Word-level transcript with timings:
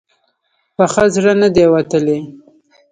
په 0.75 0.83
ښه 0.93 1.03
زړه 1.15 1.33
نه 1.41 1.49
دی 1.55 1.65
وتلی. 1.73 2.19